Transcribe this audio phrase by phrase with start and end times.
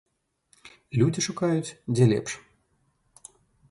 [1.01, 2.31] Людзі шукаюць, дзе лепш.